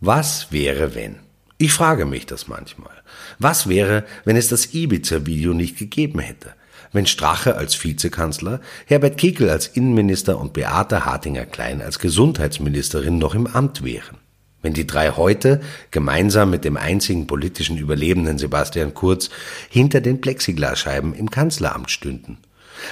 Was 0.00 0.52
wäre, 0.52 0.94
wenn? 0.94 1.16
Ich 1.58 1.72
frage 1.72 2.04
mich 2.04 2.26
das 2.26 2.48
manchmal. 2.48 2.92
Was 3.38 3.68
wäre, 3.68 4.04
wenn 4.24 4.36
es 4.36 4.48
das 4.48 4.74
Ibiza-Video 4.74 5.54
nicht 5.54 5.78
gegeben 5.78 6.18
hätte? 6.18 6.52
Wenn 6.92 7.06
Strache 7.06 7.56
als 7.56 7.82
Vizekanzler, 7.82 8.60
Herbert 8.86 9.16
Kickl 9.18 9.48
als 9.48 9.66
Innenminister 9.66 10.38
und 10.38 10.52
Beate 10.52 11.04
Hartinger-Klein 11.04 11.82
als 11.82 11.98
Gesundheitsministerin 11.98 13.18
noch 13.18 13.34
im 13.34 13.46
Amt 13.46 13.84
wären? 13.84 14.18
Wenn 14.66 14.74
die 14.74 14.84
drei 14.84 15.10
heute 15.10 15.60
gemeinsam 15.92 16.50
mit 16.50 16.64
dem 16.64 16.76
einzigen 16.76 17.28
politischen 17.28 17.78
Überlebenden 17.78 18.36
Sebastian 18.36 18.94
Kurz 18.94 19.30
hinter 19.70 20.00
den 20.00 20.20
Plexiglasscheiben 20.20 21.14
im 21.14 21.30
Kanzleramt 21.30 21.88
stünden. 21.88 22.38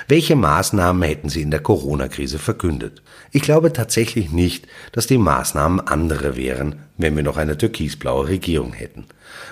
Welche 0.06 0.36
Maßnahmen 0.36 1.02
hätten 1.02 1.30
sie 1.30 1.42
in 1.42 1.50
der 1.50 1.58
Corona-Krise 1.58 2.38
verkündet? 2.38 3.02
Ich 3.32 3.42
glaube 3.42 3.72
tatsächlich 3.72 4.30
nicht, 4.30 4.68
dass 4.92 5.08
die 5.08 5.18
Maßnahmen 5.18 5.80
andere 5.80 6.36
wären, 6.36 6.76
wenn 6.96 7.16
wir 7.16 7.24
noch 7.24 7.38
eine 7.38 7.58
türkisblaue 7.58 8.28
Regierung 8.28 8.72
hätten. 8.72 9.06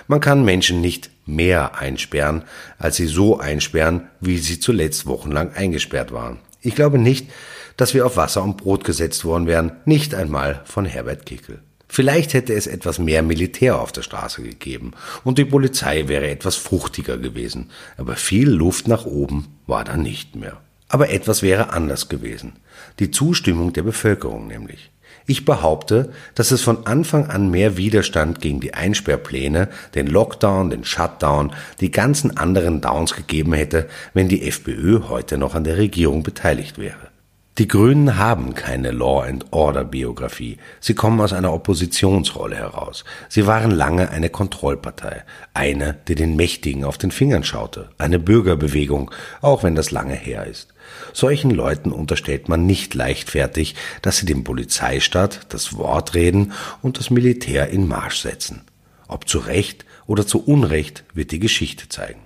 Man 0.07 0.21
kann 0.21 0.45
Menschen 0.45 0.79
nicht 0.79 1.09
mehr 1.25 1.77
einsperren, 1.77 2.43
als 2.77 2.95
sie 2.95 3.07
so 3.07 3.37
einsperren, 3.37 4.07
wie 4.21 4.37
sie 4.37 4.61
zuletzt 4.61 5.07
wochenlang 5.07 5.51
eingesperrt 5.55 6.13
waren. 6.13 6.39
Ich 6.61 6.73
glaube 6.73 6.99
nicht, 6.99 7.29
dass 7.75 7.93
wir 7.93 8.05
auf 8.05 8.15
Wasser 8.15 8.41
und 8.43 8.55
Brot 8.55 8.85
gesetzt 8.85 9.25
worden 9.25 9.45
wären, 9.45 9.73
nicht 9.83 10.15
einmal 10.15 10.61
von 10.63 10.85
Herbert 10.85 11.25
Kickel. 11.25 11.59
Vielleicht 11.95 12.33
hätte 12.33 12.55
es 12.55 12.65
etwas 12.65 12.97
mehr 12.97 13.21
Militär 13.21 13.79
auf 13.79 13.91
der 13.91 14.01
Straße 14.01 14.41
gegeben 14.41 14.93
und 15.23 15.37
die 15.37 15.45
Polizei 15.45 16.07
wäre 16.07 16.27
etwas 16.27 16.55
fruchtiger 16.55 17.19
gewesen, 17.19 17.69
aber 17.97 18.15
viel 18.15 18.49
Luft 18.49 18.87
nach 18.87 19.05
oben 19.05 19.49
war 19.67 19.83
da 19.83 19.95
nicht 19.95 20.35
mehr. 20.35 20.57
Aber 20.87 21.11
etwas 21.11 21.43
wäre 21.43 21.71
anders 21.71 22.09
gewesen. 22.09 22.53
Die 22.97 23.11
Zustimmung 23.11 23.73
der 23.73 23.83
Bevölkerung 23.83 24.47
nämlich. 24.47 24.89
Ich 25.27 25.45
behaupte, 25.45 26.11
dass 26.33 26.49
es 26.49 26.63
von 26.63 26.87
Anfang 26.87 27.27
an 27.27 27.51
mehr 27.51 27.77
Widerstand 27.77 28.41
gegen 28.41 28.59
die 28.59 28.73
Einsperrpläne, 28.73 29.69
den 29.93 30.07
Lockdown, 30.07 30.71
den 30.71 30.85
Shutdown, 30.85 31.53
die 31.79 31.91
ganzen 31.91 32.35
anderen 32.35 32.81
Downs 32.81 33.13
gegeben 33.13 33.53
hätte, 33.53 33.87
wenn 34.15 34.29
die 34.29 34.47
FPÖ 34.47 35.09
heute 35.09 35.37
noch 35.37 35.53
an 35.53 35.63
der 35.63 35.77
Regierung 35.77 36.23
beteiligt 36.23 36.79
wäre. 36.79 37.12
Die 37.59 37.67
Grünen 37.67 38.17
haben 38.17 38.55
keine 38.55 38.89
Law 38.89 39.21
and 39.21 39.45
Order 39.51 39.83
Biografie. 39.83 40.57
Sie 40.79 40.95
kommen 40.95 41.21
aus 41.21 41.33
einer 41.33 41.53
Oppositionsrolle 41.53 42.55
heraus. 42.55 43.05
Sie 43.29 43.45
waren 43.45 43.69
lange 43.69 44.09
eine 44.09 44.31
Kontrollpartei, 44.31 45.23
eine, 45.53 45.95
die 46.07 46.15
den 46.15 46.35
Mächtigen 46.35 46.83
auf 46.83 46.97
den 46.97 47.11
Fingern 47.11 47.43
schaute, 47.43 47.89
eine 47.99 48.17
Bürgerbewegung, 48.17 49.11
auch 49.41 49.61
wenn 49.61 49.75
das 49.75 49.91
lange 49.91 50.15
her 50.15 50.47
ist. 50.47 50.73
Solchen 51.13 51.51
Leuten 51.51 51.91
unterstellt 51.91 52.49
man 52.49 52.65
nicht 52.65 52.95
leichtfertig, 52.95 53.75
dass 54.01 54.17
sie 54.17 54.25
dem 54.25 54.43
Polizeistaat 54.43 55.41
das 55.49 55.77
Wort 55.77 56.15
reden 56.15 56.53
und 56.81 56.97
das 56.97 57.11
Militär 57.11 57.69
in 57.69 57.87
Marsch 57.87 58.17
setzen. 58.17 58.63
Ob 59.07 59.29
zu 59.29 59.37
Recht 59.37 59.85
oder 60.07 60.25
zu 60.25 60.43
Unrecht 60.43 61.03
wird 61.13 61.29
die 61.29 61.39
Geschichte 61.39 61.87
zeigen. 61.87 62.22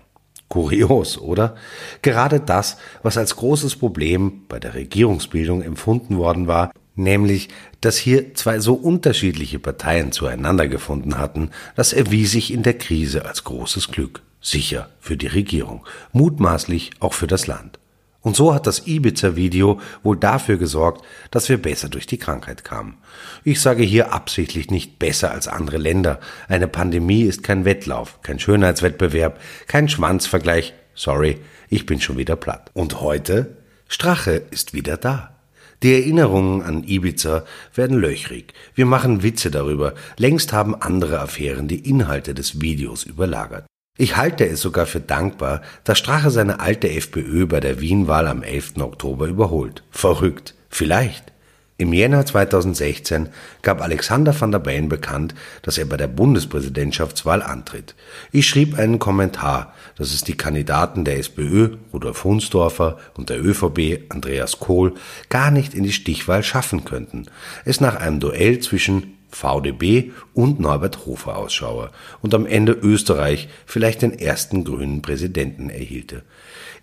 Kurios, 0.49 1.17
oder? 1.17 1.55
Gerade 2.01 2.39
das, 2.39 2.77
was 3.03 3.17
als 3.17 3.35
großes 3.35 3.75
Problem 3.75 4.43
bei 4.47 4.59
der 4.59 4.73
Regierungsbildung 4.73 5.61
empfunden 5.61 6.17
worden 6.17 6.47
war, 6.47 6.71
nämlich, 6.95 7.49
dass 7.81 7.97
hier 7.97 8.33
zwei 8.33 8.59
so 8.59 8.73
unterschiedliche 8.73 9.59
Parteien 9.59 10.11
zueinander 10.11 10.67
gefunden 10.67 11.17
hatten, 11.17 11.51
das 11.75 11.93
erwies 11.93 12.31
sich 12.31 12.53
in 12.53 12.63
der 12.63 12.77
Krise 12.77 13.25
als 13.25 13.43
großes 13.43 13.89
Glück. 13.89 14.21
Sicher 14.41 14.89
für 14.99 15.17
die 15.17 15.27
Regierung, 15.27 15.85
mutmaßlich 16.13 16.91
auch 16.99 17.13
für 17.13 17.27
das 17.27 17.47
Land. 17.47 17.79
Und 18.27 18.35
so 18.35 18.53
hat 18.53 18.67
das 18.67 18.85
Ibiza-Video 18.85 19.79
wohl 20.03 20.17
dafür 20.17 20.57
gesorgt, 20.57 21.05
dass 21.31 21.47
wir 21.47 21.61
besser 21.61 21.87
durch 21.87 22.07
die 22.07 22.17
Krankheit 22.17 22.65
kamen. 22.65 22.97
Ich 23.45 23.61
sage 23.61 23.83
hier 23.83 24.11
absichtlich 24.11 24.69
nicht 24.69 24.99
besser 24.99 25.31
als 25.31 25.47
andere 25.47 25.77
Länder. 25.77 26.19
Eine 26.49 26.67
Pandemie 26.67 27.21
ist 27.21 27.41
kein 27.41 27.63
Wettlauf, 27.63 28.21
kein 28.23 28.37
Schönheitswettbewerb, 28.37 29.39
kein 29.67 29.87
Schwanzvergleich. 29.87 30.73
Sorry, 30.93 31.37
ich 31.69 31.85
bin 31.85 32.01
schon 32.01 32.17
wieder 32.17 32.35
platt. 32.35 32.69
Und 32.73 32.99
heute? 32.99 33.59
Strache 33.87 34.41
ist 34.51 34.73
wieder 34.73 34.97
da. 34.97 35.37
Die 35.81 35.93
Erinnerungen 35.93 36.63
an 36.63 36.83
Ibiza 36.83 37.45
werden 37.75 37.97
löchrig. 37.97 38.53
Wir 38.75 38.85
machen 38.85 39.23
Witze 39.23 39.51
darüber. 39.51 39.93
Längst 40.17 40.51
haben 40.51 40.75
andere 40.75 41.21
Affären 41.21 41.69
die 41.69 41.89
Inhalte 41.89 42.33
des 42.33 42.59
Videos 42.59 43.05
überlagert. 43.05 43.67
Ich 43.99 44.15
halte 44.15 44.47
es 44.47 44.61
sogar 44.61 44.85
für 44.85 44.99
dankbar, 44.99 45.63
dass 45.83 45.97
Strache 45.97 46.29
seine 46.29 46.59
alte 46.59 46.87
FPÖ 46.87 47.47
bei 47.47 47.59
der 47.59 47.81
Wienwahl 47.81 48.27
am 48.27 48.43
11. 48.43 48.77
Oktober 48.77 49.25
überholt. 49.25 49.83
Verrückt. 49.89 50.53
Vielleicht. 50.69 51.33
Im 51.79 51.93
Jänner 51.93 52.23
2016 52.23 53.29
gab 53.63 53.81
Alexander 53.81 54.39
van 54.39 54.51
der 54.51 54.59
Bellen 54.59 54.89
bekannt, 54.89 55.33
dass 55.63 55.79
er 55.79 55.85
bei 55.85 55.97
der 55.97 56.07
Bundespräsidentschaftswahl 56.07 57.41
antritt. 57.41 57.95
Ich 58.31 58.47
schrieb 58.47 58.77
einen 58.77 58.99
Kommentar, 58.99 59.73
dass 59.95 60.13
es 60.13 60.23
die 60.23 60.37
Kandidaten 60.37 61.03
der 61.03 61.17
SPÖ, 61.17 61.77
Rudolf 61.91 62.23
Hunsdorfer, 62.23 62.97
und 63.15 63.29
der 63.29 63.43
ÖVP, 63.43 64.05
Andreas 64.09 64.59
Kohl, 64.59 64.93
gar 65.29 65.49
nicht 65.49 65.73
in 65.73 65.83
die 65.83 65.91
Stichwahl 65.91 66.43
schaffen 66.43 66.85
könnten. 66.85 67.27
Es 67.65 67.81
nach 67.81 67.95
einem 67.95 68.19
Duell 68.19 68.59
zwischen 68.59 69.16
VDB 69.29 70.11
und 70.33 70.59
Norbert 70.59 71.05
Hofer 71.05 71.37
ausschaue 71.37 71.91
und 72.21 72.33
am 72.33 72.45
Ende 72.45 72.73
Österreich 72.73 73.49
vielleicht 73.65 74.01
den 74.01 74.17
ersten 74.17 74.63
grünen 74.63 75.01
Präsidenten 75.01 75.69
erhielte. 75.69 76.23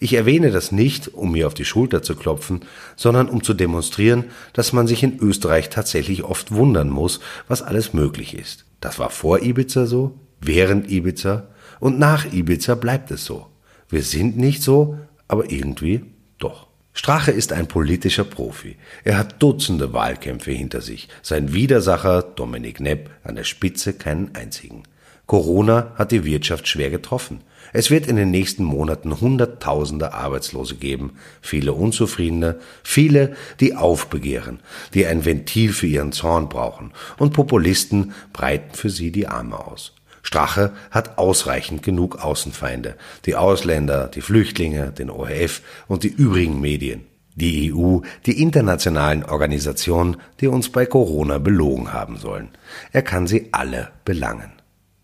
Ich 0.00 0.14
erwähne 0.14 0.50
das 0.50 0.72
nicht, 0.72 1.14
um 1.14 1.32
mir 1.32 1.46
auf 1.46 1.54
die 1.54 1.64
Schulter 1.64 2.02
zu 2.02 2.16
klopfen, 2.16 2.60
sondern 2.96 3.28
um 3.28 3.42
zu 3.42 3.54
demonstrieren, 3.54 4.24
dass 4.52 4.72
man 4.72 4.86
sich 4.86 5.02
in 5.02 5.18
Österreich 5.18 5.70
tatsächlich 5.70 6.24
oft 6.24 6.52
wundern 6.52 6.90
muss, 6.90 7.20
was 7.48 7.62
alles 7.62 7.94
möglich 7.94 8.36
ist. 8.36 8.66
Das 8.80 8.98
war 8.98 9.10
vor 9.10 9.42
Ibiza 9.42 9.86
so, 9.86 10.18
während 10.40 10.90
Ibiza 10.90 11.48
und 11.80 11.98
nach 11.98 12.32
Ibiza 12.32 12.74
bleibt 12.74 13.10
es 13.10 13.24
so. 13.24 13.46
Wir 13.88 14.02
sind 14.02 14.36
nicht 14.36 14.62
so, 14.62 14.98
aber 15.28 15.50
irgendwie 15.50 16.02
doch. 16.38 16.66
Strache 16.96 17.32
ist 17.32 17.52
ein 17.52 17.66
politischer 17.66 18.22
Profi. 18.22 18.76
Er 19.02 19.18
hat 19.18 19.42
Dutzende 19.42 19.92
Wahlkämpfe 19.92 20.52
hinter 20.52 20.80
sich. 20.80 21.08
Sein 21.22 21.52
Widersacher 21.52 22.22
Dominik 22.22 22.78
Nepp 22.78 23.10
an 23.24 23.34
der 23.34 23.42
Spitze 23.42 23.94
keinen 23.94 24.34
einzigen. 24.36 24.84
Corona 25.26 25.92
hat 25.96 26.12
die 26.12 26.24
Wirtschaft 26.24 26.68
schwer 26.68 26.90
getroffen. 26.90 27.40
Es 27.72 27.90
wird 27.90 28.06
in 28.06 28.14
den 28.14 28.30
nächsten 28.30 28.62
Monaten 28.62 29.20
Hunderttausende 29.20 30.14
Arbeitslose 30.14 30.76
geben, 30.76 31.14
viele 31.40 31.72
Unzufriedene, 31.72 32.60
viele, 32.84 33.34
die 33.58 33.74
aufbegehren, 33.74 34.60
die 34.92 35.06
ein 35.06 35.24
Ventil 35.24 35.72
für 35.72 35.88
ihren 35.88 36.12
Zorn 36.12 36.48
brauchen, 36.48 36.92
und 37.18 37.32
Populisten 37.32 38.12
breiten 38.32 38.74
für 38.74 38.90
sie 38.90 39.10
die 39.10 39.26
Arme 39.26 39.58
aus. 39.58 39.94
Strache 40.24 40.72
hat 40.90 41.18
ausreichend 41.18 41.82
genug 41.82 42.16
Außenfeinde, 42.16 42.96
die 43.26 43.36
Ausländer, 43.36 44.08
die 44.08 44.22
Flüchtlinge, 44.22 44.90
den 44.90 45.10
ORF 45.10 45.60
und 45.86 46.02
die 46.02 46.08
übrigen 46.08 46.60
Medien, 46.60 47.04
die 47.36 47.72
EU, 47.72 47.98
die 48.24 48.40
internationalen 48.40 49.22
Organisationen, 49.22 50.16
die 50.40 50.48
uns 50.48 50.70
bei 50.70 50.86
Corona 50.86 51.38
belogen 51.38 51.92
haben 51.92 52.16
sollen. 52.16 52.48
Er 52.90 53.02
kann 53.02 53.26
sie 53.26 53.50
alle 53.52 53.90
belangen. 54.04 54.50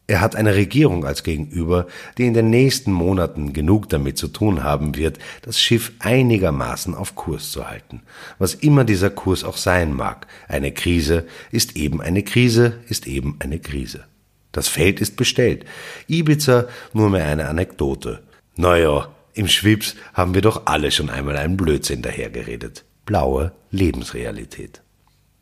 Er 0.06 0.22
hat 0.22 0.34
eine 0.34 0.56
Regierung 0.56 1.04
als 1.04 1.22
Gegenüber, 1.22 1.86
die 2.18 2.26
in 2.26 2.34
den 2.34 2.50
nächsten 2.50 2.90
Monaten 2.90 3.52
genug 3.52 3.88
damit 3.90 4.18
zu 4.18 4.26
tun 4.26 4.64
haben 4.64 4.96
wird, 4.96 5.18
das 5.42 5.60
Schiff 5.60 5.92
einigermaßen 6.00 6.96
auf 6.96 7.14
Kurs 7.14 7.52
zu 7.52 7.68
halten. 7.68 8.02
Was 8.38 8.54
immer 8.54 8.84
dieser 8.84 9.10
Kurs 9.10 9.44
auch 9.44 9.58
sein 9.58 9.92
mag, 9.92 10.26
eine 10.48 10.72
Krise 10.72 11.26
ist 11.52 11.76
eben 11.76 12.00
eine 12.00 12.24
Krise, 12.24 12.80
ist 12.88 13.06
eben 13.06 13.36
eine 13.38 13.60
Krise. 13.60 14.04
Das 14.52 14.68
Feld 14.68 15.00
ist 15.00 15.16
bestellt. 15.16 15.64
Ibiza 16.08 16.66
nur 16.92 17.10
mehr 17.10 17.26
eine 17.26 17.48
Anekdote. 17.48 18.22
Naja, 18.56 19.08
im 19.32 19.48
Schwips 19.48 19.94
haben 20.12 20.34
wir 20.34 20.42
doch 20.42 20.66
alle 20.66 20.90
schon 20.90 21.08
einmal 21.08 21.36
einen 21.36 21.56
Blödsinn 21.56 22.02
dahergeredet. 22.02 22.84
Blaue 23.06 23.52
Lebensrealität. 23.70 24.82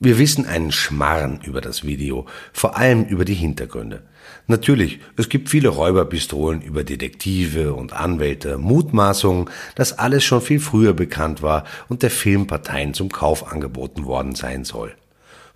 Wir 0.00 0.18
wissen 0.18 0.46
einen 0.46 0.70
Schmarrn 0.70 1.40
über 1.42 1.60
das 1.60 1.82
Video, 1.82 2.26
vor 2.52 2.76
allem 2.76 3.04
über 3.04 3.24
die 3.24 3.34
Hintergründe. 3.34 4.04
Natürlich, 4.46 5.00
es 5.16 5.28
gibt 5.28 5.48
viele 5.48 5.70
Räuberpistolen 5.70 6.62
über 6.62 6.84
Detektive 6.84 7.74
und 7.74 7.92
Anwälte, 7.92 8.58
Mutmaßungen, 8.58 9.50
dass 9.74 9.98
alles 9.98 10.22
schon 10.22 10.40
viel 10.40 10.60
früher 10.60 10.92
bekannt 10.92 11.42
war 11.42 11.64
und 11.88 12.04
der 12.04 12.12
Film 12.12 12.46
Parteien 12.46 12.94
zum 12.94 13.10
Kauf 13.10 13.50
angeboten 13.52 14.04
worden 14.04 14.36
sein 14.36 14.64
soll. 14.64 14.94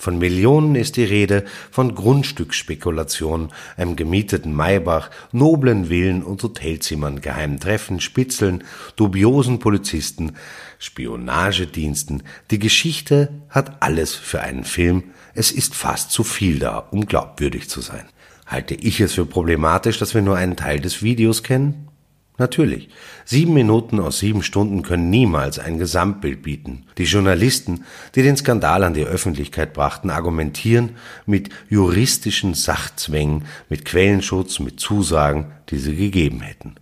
Von 0.02 0.18
Millionen 0.18 0.74
ist 0.74 0.96
die 0.96 1.04
Rede, 1.04 1.44
von 1.70 1.94
Grundstücksspekulationen, 1.94 3.52
einem 3.76 3.94
gemieteten 3.94 4.52
Maybach, 4.52 5.10
noblen 5.30 5.90
Villen 5.90 6.24
und 6.24 6.42
Hotelzimmern, 6.42 7.20
geheimen 7.20 7.60
Treffen, 7.60 8.00
Spitzeln, 8.00 8.64
dubiosen 8.96 9.60
Polizisten, 9.60 10.32
Spionagediensten. 10.80 12.24
Die 12.50 12.58
Geschichte 12.58 13.28
hat 13.48 13.80
alles 13.80 14.16
für 14.16 14.40
einen 14.40 14.64
Film. 14.64 15.04
Es 15.34 15.52
ist 15.52 15.76
fast 15.76 16.10
zu 16.10 16.24
viel 16.24 16.58
da, 16.58 16.78
um 16.78 17.06
glaubwürdig 17.06 17.68
zu 17.68 17.80
sein. 17.80 18.06
Halte 18.44 18.74
ich 18.74 19.00
es 19.00 19.12
für 19.12 19.24
problematisch, 19.24 20.00
dass 20.00 20.14
wir 20.14 20.22
nur 20.22 20.36
einen 20.36 20.56
Teil 20.56 20.80
des 20.80 21.04
Videos 21.04 21.44
kennen? 21.44 21.91
Natürlich. 22.38 22.88
Sieben 23.26 23.52
Minuten 23.52 24.00
aus 24.00 24.18
sieben 24.18 24.42
Stunden 24.42 24.82
können 24.82 25.10
niemals 25.10 25.58
ein 25.58 25.78
Gesamtbild 25.78 26.42
bieten. 26.42 26.86
Die 26.96 27.04
Journalisten, 27.04 27.84
die 28.14 28.22
den 28.22 28.36
Skandal 28.36 28.84
an 28.84 28.94
die 28.94 29.04
Öffentlichkeit 29.04 29.74
brachten, 29.74 30.08
argumentieren 30.08 30.96
mit 31.26 31.50
juristischen 31.68 32.54
Sachzwängen, 32.54 33.44
mit 33.68 33.84
Quellenschutz, 33.84 34.60
mit 34.60 34.80
Zusagen, 34.80 35.52
die 35.68 35.78
sie 35.78 35.94
gegeben 35.94 36.40
hätten. 36.40 36.76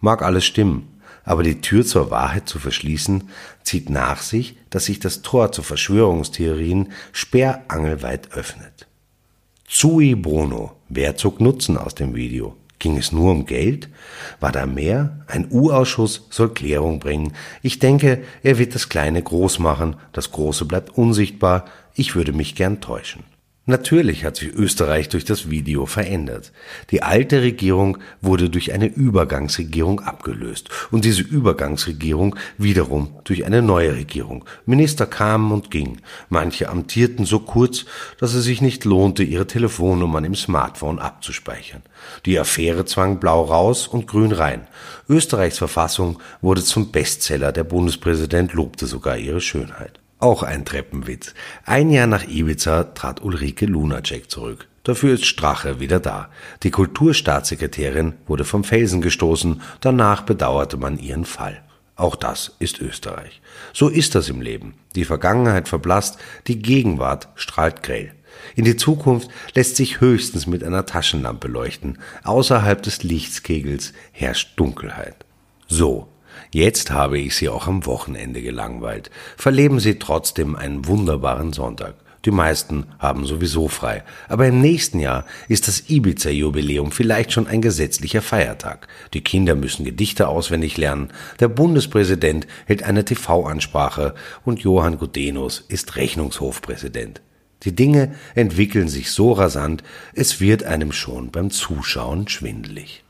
Mag 0.00 0.22
alles 0.22 0.46
stimmen, 0.46 1.00
aber 1.24 1.42
die 1.42 1.60
Tür 1.60 1.84
zur 1.84 2.10
Wahrheit 2.10 2.48
zu 2.48 2.58
verschließen, 2.58 3.28
zieht 3.62 3.90
nach 3.90 4.22
sich, 4.22 4.56
dass 4.70 4.86
sich 4.86 4.98
das 4.98 5.20
Tor 5.22 5.52
zu 5.52 5.62
Verschwörungstheorien 5.62 6.92
sperrangelweit 7.12 8.32
öffnet. 8.32 8.86
Zui 9.68 10.14
Bruno, 10.14 10.72
wer 10.88 11.16
zog 11.16 11.40
Nutzen 11.40 11.76
aus 11.76 11.94
dem 11.94 12.14
Video? 12.14 12.56
Ging 12.78 12.96
es 12.96 13.12
nur 13.12 13.32
um 13.32 13.46
Geld? 13.46 13.88
War 14.40 14.52
da 14.52 14.66
mehr? 14.66 15.24
Ein 15.26 15.48
U-Ausschuss 15.50 16.26
soll 16.30 16.52
Klärung 16.52 16.98
bringen. 16.98 17.32
Ich 17.62 17.78
denke, 17.78 18.22
er 18.42 18.58
wird 18.58 18.74
das 18.74 18.88
Kleine 18.88 19.22
groß 19.22 19.58
machen, 19.58 19.96
das 20.12 20.32
Große 20.32 20.64
bleibt 20.64 20.96
unsichtbar. 20.96 21.66
Ich 21.94 22.14
würde 22.14 22.32
mich 22.32 22.54
gern 22.54 22.80
täuschen. 22.80 23.33
Natürlich 23.66 24.26
hat 24.26 24.36
sich 24.36 24.52
Österreich 24.52 25.08
durch 25.08 25.24
das 25.24 25.48
Video 25.48 25.86
verändert. 25.86 26.52
Die 26.90 27.02
alte 27.02 27.40
Regierung 27.40 27.96
wurde 28.20 28.50
durch 28.50 28.74
eine 28.74 28.84
Übergangsregierung 28.84 30.00
abgelöst 30.00 30.68
und 30.90 31.06
diese 31.06 31.22
Übergangsregierung 31.22 32.36
wiederum 32.58 33.16
durch 33.24 33.46
eine 33.46 33.62
neue 33.62 33.94
Regierung. 33.94 34.44
Minister 34.66 35.06
kamen 35.06 35.50
und 35.50 35.70
gingen. 35.70 36.02
Manche 36.28 36.68
amtierten 36.68 37.24
so 37.24 37.38
kurz, 37.38 37.86
dass 38.20 38.34
es 38.34 38.44
sich 38.44 38.60
nicht 38.60 38.84
lohnte, 38.84 39.22
ihre 39.22 39.46
Telefonnummern 39.46 40.24
im 40.24 40.34
Smartphone 40.34 40.98
abzuspeichern. 40.98 41.82
Die 42.26 42.38
Affäre 42.38 42.84
zwang 42.84 43.18
blau 43.18 43.44
raus 43.44 43.88
und 43.88 44.06
grün 44.06 44.32
rein. 44.32 44.66
Österreichs 45.08 45.56
Verfassung 45.56 46.20
wurde 46.42 46.62
zum 46.62 46.92
Bestseller. 46.92 47.50
Der 47.50 47.64
Bundespräsident 47.64 48.52
lobte 48.52 48.84
sogar 48.84 49.16
ihre 49.16 49.40
Schönheit. 49.40 50.03
Auch 50.18 50.42
ein 50.42 50.64
Treppenwitz. 50.64 51.34
Ein 51.64 51.90
Jahr 51.90 52.06
nach 52.06 52.26
Ibiza 52.26 52.84
trat 52.84 53.22
Ulrike 53.22 53.66
Lunacek 53.66 54.30
zurück. 54.30 54.68
Dafür 54.84 55.14
ist 55.14 55.24
Strache 55.24 55.80
wieder 55.80 55.98
da. 55.98 56.28
Die 56.62 56.70
Kulturstaatssekretärin 56.70 58.14
wurde 58.26 58.44
vom 58.44 58.64
Felsen 58.64 59.00
gestoßen, 59.00 59.62
danach 59.80 60.22
bedauerte 60.22 60.76
man 60.76 60.98
ihren 60.98 61.24
Fall. 61.24 61.62
Auch 61.96 62.16
das 62.16 62.56
ist 62.58 62.80
Österreich. 62.80 63.40
So 63.72 63.88
ist 63.88 64.14
das 64.14 64.28
im 64.28 64.40
Leben. 64.40 64.74
Die 64.94 65.04
Vergangenheit 65.04 65.68
verblasst, 65.68 66.18
die 66.48 66.58
Gegenwart 66.58 67.28
strahlt 67.34 67.82
grell. 67.82 68.12
In 68.56 68.64
die 68.64 68.76
Zukunft 68.76 69.30
lässt 69.54 69.76
sich 69.76 70.00
höchstens 70.00 70.46
mit 70.46 70.64
einer 70.64 70.86
Taschenlampe 70.86 71.48
leuchten. 71.48 71.98
Außerhalb 72.24 72.82
des 72.82 73.04
Lichtskegels 73.04 73.92
herrscht 74.12 74.58
Dunkelheit. 74.58 75.24
So 75.68 76.08
Jetzt 76.50 76.90
habe 76.90 77.18
ich 77.18 77.36
Sie 77.36 77.48
auch 77.48 77.66
am 77.66 77.86
Wochenende 77.86 78.42
gelangweilt. 78.42 79.10
Verleben 79.36 79.80
Sie 79.80 79.98
trotzdem 79.98 80.56
einen 80.56 80.86
wunderbaren 80.86 81.52
Sonntag. 81.52 81.94
Die 82.24 82.30
meisten 82.30 82.86
haben 82.98 83.26
sowieso 83.26 83.68
frei. 83.68 84.02
Aber 84.28 84.46
im 84.46 84.60
nächsten 84.60 84.98
Jahr 84.98 85.26
ist 85.48 85.68
das 85.68 85.90
Ibiza-Jubiläum 85.90 86.90
vielleicht 86.90 87.32
schon 87.32 87.46
ein 87.46 87.60
gesetzlicher 87.60 88.22
Feiertag. 88.22 88.88
Die 89.12 89.20
Kinder 89.20 89.54
müssen 89.54 89.84
Gedichte 89.84 90.28
auswendig 90.28 90.78
lernen, 90.78 91.08
der 91.40 91.48
Bundespräsident 91.48 92.46
hält 92.66 92.82
eine 92.82 93.04
TV-Ansprache 93.04 94.14
und 94.44 94.60
Johann 94.60 94.98
Gudenus 94.98 95.64
ist 95.68 95.96
Rechnungshofpräsident. 95.96 97.20
Die 97.62 97.74
Dinge 97.74 98.14
entwickeln 98.34 98.88
sich 98.88 99.10
so 99.10 99.32
rasant, 99.32 99.82
es 100.14 100.40
wird 100.40 100.64
einem 100.64 100.92
schon 100.92 101.30
beim 101.30 101.50
Zuschauen 101.50 102.28
schwindelig. 102.28 103.03